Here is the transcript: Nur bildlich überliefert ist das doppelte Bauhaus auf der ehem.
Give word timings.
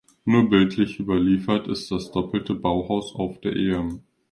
Nur 0.25 0.49
bildlich 0.49 0.99
überliefert 0.99 1.67
ist 1.67 1.91
das 1.91 2.09
doppelte 2.09 2.55
Bauhaus 2.55 3.13
auf 3.13 3.39
der 3.39 3.55
ehem. 3.55 4.01